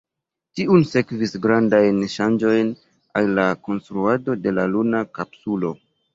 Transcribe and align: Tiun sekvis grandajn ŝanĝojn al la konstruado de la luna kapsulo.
Tiun 0.59 0.85
sekvis 0.91 1.35
grandajn 1.43 1.99
ŝanĝojn 2.13 2.73
al 3.21 3.31
la 3.41 3.47
konstruado 3.69 4.39
de 4.47 4.57
la 4.59 4.67
luna 4.75 5.05
kapsulo. 5.21 5.75